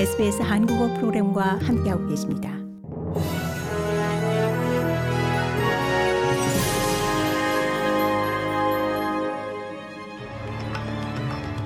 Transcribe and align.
SBS 0.00 0.40
한국어 0.40 0.94
프로그램과 0.94 1.58
함께하고 1.58 2.08
계십니다. 2.08 2.48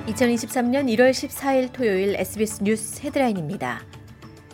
(2023년 0.07 0.93
1월 0.97 1.11
14일) 1.11 1.71
토요일 1.71 2.15
SBS 2.17 2.61
뉴스 2.61 3.01
헤드라인입니다. 3.05 3.79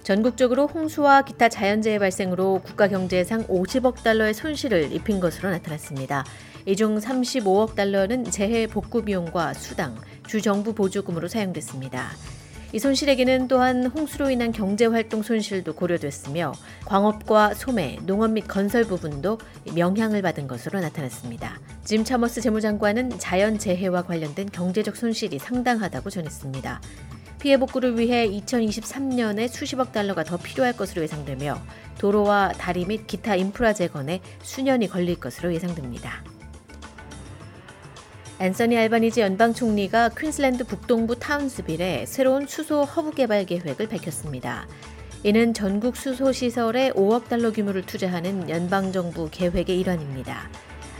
전국적으로 0.04 0.68
홍수와 0.68 1.23
기타 1.23 1.50
자연재해 1.50 1.98
발생으로 1.98 2.62
국가 2.63 2.88
경제상 2.88 3.48
50억 3.48 4.04
달러의 4.04 4.36
손실을 4.36 4.91
입힌 4.94 5.20
것으로 5.20 5.50
나타났습니다. 5.50 6.23
이 6.68 6.76
중 6.76 7.00
35억 7.00 7.73
달러는 7.73 8.26
재해 8.26 8.68
복구 8.68 9.04
비용과 9.04 9.55
수당, 9.55 9.95
주정부 10.27 10.76
보조금으로 10.76 11.27
사용됐습니다. 11.27 12.12
이 12.73 12.80
손실액에는 12.80 13.49
또한 13.49 13.85
홍수로 13.85 14.30
인한 14.30 14.53
경제활동 14.53 15.23
손실도 15.23 15.73
고려됐으며 15.73 16.53
광업과 16.85 17.53
소매, 17.53 17.97
농업 18.03 18.31
및 18.31 18.47
건설 18.47 18.85
부분도 18.85 19.39
영향을 19.75 20.21
받은 20.21 20.47
것으로 20.47 20.80
나타났습니다. 20.80 21.59
짐 21.84 22.05
차머스 22.05 22.39
재무장관은 22.39 23.20
자연재해와 23.20 24.03
관련된 24.03 24.49
경제적 24.52 24.95
손실이 24.95 25.39
상당하다고 25.39 26.09
전했습니다. 26.09 26.81
피해 27.41 27.57
복구를 27.57 27.99
위해 27.99 28.30
2023년에 28.30 29.49
수십억 29.49 29.91
달러가 29.91 30.23
더 30.23 30.38
필요할 30.38 30.73
것으로 30.73 31.02
예상되며 31.02 31.59
도로와 31.97 32.53
다리 32.58 32.85
및 32.85 33.05
기타 33.08 33.35
인프라 33.35 33.73
재건에 33.73 34.22
수년이 34.44 34.88
걸릴 34.88 35.19
것으로 35.19 35.53
예상됩니다. 35.53 36.23
앤서니 38.41 38.76
알바니지 38.76 39.22
연방 39.22 39.54
총리가 39.54 40.09
퀸즐랜드 40.18 40.63
북동부 40.63 41.20
타운스빌에 41.20 42.08
새로운 42.08 42.48
수소 42.48 42.86
허브 42.86 43.11
개발 43.11 43.45
계획을 43.45 43.88
밝혔습니다. 43.88 44.67
이는 45.22 45.53
전국 45.53 45.95
수소 45.95 46.31
시설에 46.31 46.89
5억 46.89 47.28
달러 47.28 47.52
규모를 47.52 47.84
투자하는 47.84 48.50
연방 48.50 48.92
정부 48.92 49.30
계획의 49.30 49.80
일환입니다. 49.80 50.50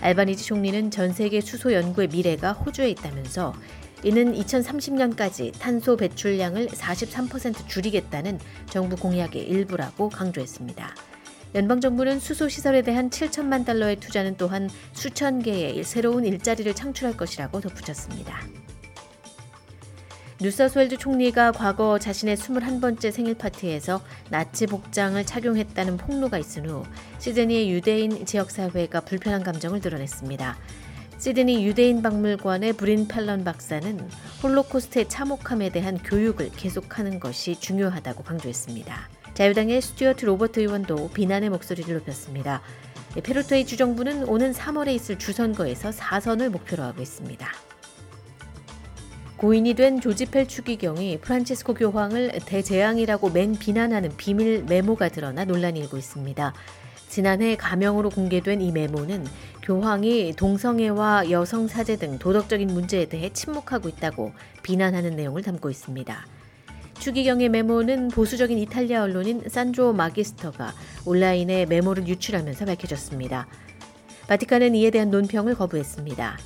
알바니지 0.02 0.46
총리는 0.46 0.92
전 0.92 1.14
세계 1.14 1.42
수소 1.42 1.74
연구의 1.74 2.10
미래가 2.10 2.52
호주에 2.54 2.92
있다면서 2.92 3.56
이는 4.04 4.36
2030년까지 4.36 5.52
탄소 5.58 5.98
배출량을 5.98 6.68
43% 6.68 7.68
줄이겠다는 7.68 8.40
정부 8.70 8.96
공약의 8.96 9.42
일부라고 9.48 10.10
강조했습니다. 10.10 10.94
연방정부는 11.54 12.20
수소시설에 12.20 12.82
대한 12.82 13.10
7천만 13.10 13.66
달러의 13.66 13.98
투자는 13.98 14.38
또한 14.38 14.70
수천 14.94 15.42
개의 15.42 15.84
새로운 15.84 16.26
일자리를 16.26 16.74
창출할 16.74 17.18
것이라고 17.18 17.60
덧붙였습니다. 17.60 18.40
뉴사우스웨일스 20.42 20.98
총리가 20.98 21.52
과거 21.52 22.00
자신의 22.00 22.36
21번째 22.36 23.12
생일 23.12 23.36
파티에서 23.36 24.02
나치 24.32 24.66
복장을 24.66 25.24
착용했다는 25.24 25.98
폭로가 25.98 26.40
있은 26.40 26.68
후 26.68 26.84
시드니의 27.20 27.70
유대인 27.70 28.26
지역사회가 28.26 29.02
불편한 29.02 29.44
감정을 29.44 29.82
드러냈습니다. 29.82 30.58
시드니 31.20 31.64
유대인 31.68 32.02
박물관의 32.02 32.74
브린 32.74 33.08
펠런 33.08 33.44
박사는 33.44 34.10
홀로코스트의 34.42 35.08
참혹함에 35.08 35.70
대한 35.70 36.00
교육을 36.00 36.50
계속하는 36.56 37.20
것이 37.20 37.60
중요하다고 37.60 38.24
강조했습니다. 38.24 39.21
자유당의 39.42 39.82
스튜어트 39.82 40.26
로버트 40.26 40.60
의원도 40.60 41.10
비난의 41.16 41.50
목소리를 41.50 41.92
높였습니다. 41.96 42.62
페로테이 43.24 43.66
주정부는 43.66 44.26
오는 44.26 44.52
3월에 44.52 44.94
있을 44.94 45.18
주선거에서 45.18 45.90
4선을 45.90 46.50
목표로 46.50 46.84
하고 46.84 47.02
있습니다. 47.02 47.48
고인이 49.38 49.74
된 49.74 50.00
조지 50.00 50.28
펠 50.28 50.48
추기경이 50.48 51.22
프란치스코 51.22 51.74
교황을 51.74 52.34
대재앙이라고 52.46 53.32
맹 53.32 53.54
비난하는 53.54 54.16
비밀 54.16 54.64
메모가 54.64 55.10
드러나 55.10 55.44
논란이 55.44 55.80
일고 55.80 55.98
있습니다. 55.98 56.54
지난해 57.10 57.56
가명으로 57.56 58.12
공개된 58.12 58.62
이 58.62 58.72
메모는 58.72 59.26
교황이 59.64 60.34
동성애와 60.36 61.32
여성 61.32 61.68
사제 61.68 61.96
등 61.96 62.20
도덕적인 62.20 62.68
문제에 62.68 63.06
대해 63.06 63.32
침묵하고 63.34 63.90
있다고 63.90 64.34
비난하는 64.62 65.16
내용을 65.16 65.42
담고 65.42 65.72
있습니다. 65.72 66.28
추기경의 67.02 67.50
메모는 67.50 68.10
보수적인 68.10 68.60
이탈리아 68.60 69.02
언론인 69.02 69.42
산조 69.48 69.92
마기스터가 69.94 70.72
온라인에 71.04 71.66
메모를 71.66 72.08
유출하면서 72.08 72.66
밝혀졌습니다. 72.66 73.48
바티칸은 74.28 74.76
이에 74.76 74.92
대한 74.92 75.10
논평을 75.10 75.56
거부했습니다. 75.56 76.38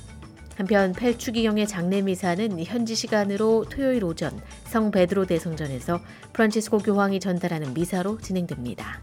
한편 0.56 0.94
펠 0.94 1.18
추기경의 1.18 1.66
장례 1.66 2.00
미사는 2.00 2.58
현지 2.64 2.94
시간으로 2.94 3.66
토요일 3.68 4.02
오전 4.04 4.40
성 4.64 4.90
베드로 4.90 5.26
대성전에서 5.26 6.00
프란치스코 6.32 6.78
교황이 6.78 7.20
전달하는 7.20 7.74
미사로 7.74 8.16
진행됩니다. 8.16 9.02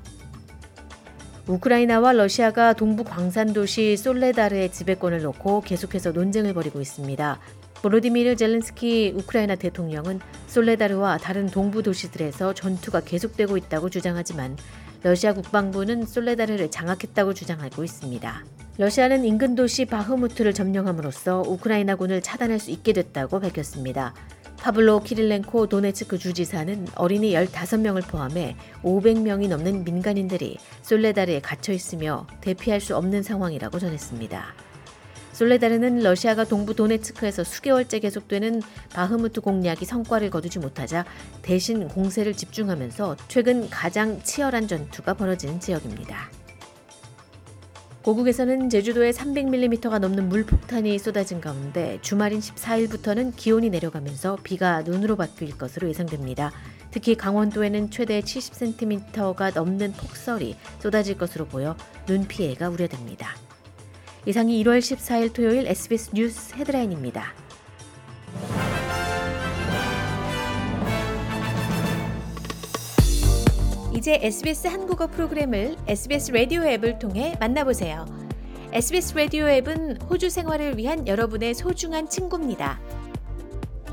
우크라이나와 1.46 2.14
러시아가 2.14 2.74
동부 2.74 3.04
광산 3.04 3.54
도시 3.54 3.96
솔레다르의 3.96 4.72
지배권을 4.72 5.22
놓고 5.22 5.62
계속해서 5.62 6.14
논쟁을 6.14 6.56
벌이고 6.56 6.82
있습니다. 6.82 7.40
보로디미르 7.84 8.38
젤렌스키 8.38 9.14
우크라이나 9.14 9.56
대통령은 9.56 10.22
솔레다르와 10.48 11.18
다른 11.18 11.48
동부 11.48 11.84
도시들에서 11.84 12.54
전투가 12.54 13.02
계속되고 13.02 13.58
있다고 13.58 13.90
주장하지만 13.90 14.56
러시아 15.04 15.34
국방부는 15.34 16.06
솔레다르를 16.06 16.72
장악했다고 16.72 17.34
주장하고 17.34 17.84
있습니다. 17.84 18.46
러시아는 18.78 19.26
인근 19.26 19.56
도시 19.56 19.84
바흐무트를 19.84 20.54
점령함으로써 20.54 21.44
우크라이나군을 21.46 22.22
차단할 22.22 22.58
수 22.60 22.72
있게 22.72 22.94
됐다고 22.94 23.42
밝혔습니다. 23.42 24.14
파블로 24.62 25.02
키릴렌코 25.02 25.68
도네츠크 25.68 26.20
주지사는 26.20 26.88
어린이 26.96 27.34
15명을 27.34 28.08
포함해 28.08 28.56
500명이 28.82 29.50
넘는 29.50 29.84
민간인들이 29.84 30.58
솔레다르에 30.84 31.42
갇혀 31.42 31.74
있으며 31.74 32.28
대피할 32.40 32.80
수 32.80 32.96
없는 32.96 33.24
상황이라고 33.24 33.78
전했습니다. 33.78 34.73
솔레다르는 35.34 36.00
러시아가 36.00 36.44
동부 36.46 36.76
도네츠크에서 36.76 37.44
수개월째 37.44 38.00
계속되는 38.00 38.62
바흐무트 38.94 39.42
공략이 39.42 39.86
성과를 39.86 40.30
거두지 40.30 40.60
못하자 40.60 41.06
대신 41.42 41.88
공세를 41.88 42.34
집중하면서 42.34 43.18
최근 43.28 43.70
가장 43.70 44.22
치열한 44.22 44.68
전투가 44.68 45.16
벌어지는 45.16 45.60
지역입니다. 45.60 46.30
고국에서는 48.04 48.70
제주도에 48.70 49.12
300mm가 49.12 49.98
넘는 49.98 50.28
물폭탄이 50.28 51.00
쏟아진 51.00 51.40
가운데 51.40 52.00
주말인 52.02 52.42
14일부터는 52.42 53.34
기온이 53.38 53.70
내려가면서 53.70 54.38
비가 54.44 54.82
눈으로 54.82 55.16
바뀔 55.16 55.58
것으로 55.58 55.88
예상됩니다. 55.88 56.52
특히 56.92 57.16
강원도에는 57.16 57.92
최대 57.92 58.20
70cm가 58.20 59.56
넘는 59.56 59.94
폭설이 59.94 60.58
쏟아질 60.80 61.18
것으로 61.18 61.46
보여 61.46 61.78
눈 62.06 62.28
피해가 62.28 62.68
우려됩니다. 62.70 63.36
이상이 64.26 64.64
1월 64.64 64.80
14일 64.80 65.34
토요일 65.34 65.68
SBS 65.68 66.12
뉴스 66.14 66.56
헤드라인입니다. 66.56 67.34
이제 73.94 74.18
SBS 74.22 74.68
한국어 74.68 75.08
프로그램을 75.08 75.76
SBS 75.88 76.32
라디오 76.32 76.64
앱을 76.64 77.00
통해 77.00 77.36
만나보세요. 77.38 78.06
SBS 78.72 79.14
라디오 79.14 79.50
앱은 79.50 80.04
호주 80.04 80.30
생활을 80.30 80.78
위한 80.78 81.06
여러분의 81.06 81.54
소중한 81.54 82.08
친구입니다. 82.08 82.80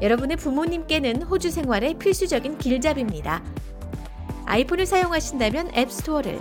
여러분의 0.01 0.37
부모님께는 0.37 1.25
호주 1.25 1.51
생활의 1.51 1.95
필수적인 1.95 2.59
길잡이입니다. 2.59 3.43
아이폰을 4.47 4.87
사용하신다면 4.87 5.75
앱스토어를, 5.75 6.41